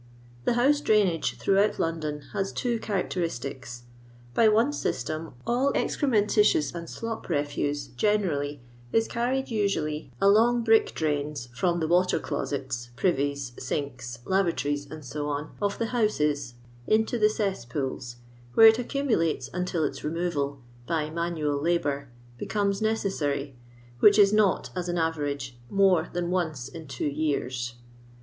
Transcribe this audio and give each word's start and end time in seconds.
The 0.45 0.53
house 0.53 0.81
drainngc 0.81 1.35
throughout 1.35 1.77
London 1.77 2.23
has 2.33 2.51
two 2.51 2.79
chanictcristics. 2.79 3.83
Uy 4.35 4.51
one 4.51 4.73
system 4.73 5.35
all 5.45 5.71
ezcrcmentiuoui 5.73 6.73
and 6.73 6.89
slop 6.89 7.29
refuse 7.29 7.85
generally 7.85 8.63
is 8.91 9.07
carried 9.07 9.45
tuually 9.45 10.09
aioog 10.09 10.09
LOirDON 10.09 10.09
LABOUR 10.09 10.11
AND 10.17 10.17
THE 10.19 10.27
LONDON 10.27 10.63
POOR. 10.63 10.73
887 10.73 10.83
brick 10.89 10.95
drains 10.95 11.49
from 11.53 11.79
the 11.79 11.87
water 11.87 12.19
closett, 12.19 12.89
privief^ 12.95 13.55
sinki, 13.59 14.23
layntorieSy 14.23 15.03
&c., 15.45 15.49
of 15.61 15.77
the 15.77 15.85
houses 15.85 16.55
into 16.87 17.19
the 17.19 17.29
cesspools, 17.29 18.15
where 18.55 18.65
it 18.69 18.79
accumulates 18.79 19.51
until 19.53 19.83
its 19.83 19.99
remoTal 19.99 20.61
(by 20.87 21.11
manual 21.11 21.61
labour) 21.61 22.09
becomes 22.39 22.81
necessary, 22.81 23.55
which 23.99 24.17
is 24.17 24.33
not, 24.33 24.71
as 24.75 24.89
an 24.89 24.95
BTemge, 24.95 25.51
more 25.69 26.09
than 26.11 26.31
once 26.31 26.67
in 26.67 26.87
two 26.87 27.05
years. 27.05 27.75